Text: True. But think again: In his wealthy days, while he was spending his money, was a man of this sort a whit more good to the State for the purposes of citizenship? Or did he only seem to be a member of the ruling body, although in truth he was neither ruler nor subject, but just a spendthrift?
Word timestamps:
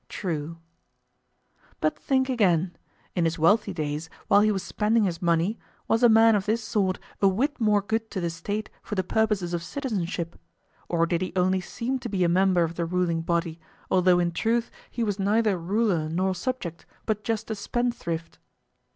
True. 0.09 0.57
But 1.79 1.95
think 1.99 2.27
again: 2.27 2.75
In 3.15 3.25
his 3.25 3.37
wealthy 3.37 3.71
days, 3.71 4.09
while 4.27 4.41
he 4.41 4.51
was 4.51 4.63
spending 4.63 5.03
his 5.03 5.21
money, 5.21 5.59
was 5.87 6.01
a 6.01 6.09
man 6.09 6.33
of 6.33 6.47
this 6.47 6.63
sort 6.63 6.97
a 7.21 7.27
whit 7.27 7.61
more 7.61 7.83
good 7.83 8.09
to 8.09 8.19
the 8.19 8.31
State 8.31 8.71
for 8.81 8.95
the 8.95 9.03
purposes 9.03 9.53
of 9.53 9.61
citizenship? 9.61 10.39
Or 10.89 11.05
did 11.05 11.21
he 11.21 11.31
only 11.35 11.61
seem 11.61 11.99
to 11.99 12.09
be 12.09 12.23
a 12.23 12.27
member 12.29 12.63
of 12.63 12.73
the 12.77 12.85
ruling 12.85 13.21
body, 13.21 13.59
although 13.91 14.17
in 14.17 14.31
truth 14.31 14.71
he 14.89 15.03
was 15.03 15.19
neither 15.19 15.55
ruler 15.55 16.09
nor 16.09 16.33
subject, 16.33 16.87
but 17.05 17.23
just 17.23 17.51
a 17.51 17.53
spendthrift? 17.53 18.39